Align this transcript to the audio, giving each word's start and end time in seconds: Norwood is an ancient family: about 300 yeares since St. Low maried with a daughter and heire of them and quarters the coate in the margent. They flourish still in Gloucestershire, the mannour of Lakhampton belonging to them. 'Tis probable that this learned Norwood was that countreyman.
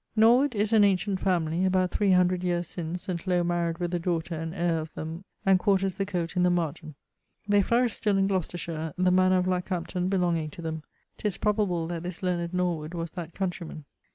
Norwood 0.15 0.55
is 0.55 0.73
an 0.73 0.83
ancient 0.83 1.19
family: 1.19 1.63
about 1.63 1.91
300 1.91 2.43
yeares 2.43 2.67
since 2.69 3.03
St. 3.03 3.27
Low 3.27 3.43
maried 3.43 3.79
with 3.79 3.93
a 3.93 3.99
daughter 3.99 4.33
and 4.33 4.51
heire 4.51 4.79
of 4.81 4.95
them 4.95 5.25
and 5.45 5.59
quarters 5.59 5.97
the 5.97 6.07
coate 6.07 6.35
in 6.35 6.41
the 6.41 6.49
margent. 6.49 6.95
They 7.47 7.61
flourish 7.61 7.93
still 7.97 8.17
in 8.17 8.25
Gloucestershire, 8.25 8.95
the 8.97 9.11
mannour 9.11 9.37
of 9.37 9.45
Lakhampton 9.47 10.09
belonging 10.09 10.49
to 10.53 10.61
them. 10.63 10.81
'Tis 11.17 11.37
probable 11.37 11.85
that 11.85 12.01
this 12.01 12.23
learned 12.23 12.51
Norwood 12.51 12.95
was 12.95 13.11
that 13.11 13.35
countreyman. 13.35 13.85